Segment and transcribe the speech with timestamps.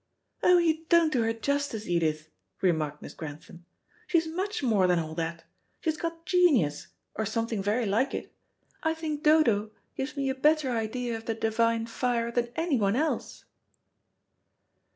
[0.41, 3.67] "Oh, you don't do her justice, Edith," remarked Miss Grantham.
[4.07, 5.43] "She's much more than all that.
[5.81, 8.33] She has got genius, or something very like it.
[8.81, 13.45] I think Dodo gives me a better idea of the divine fire than anyone else."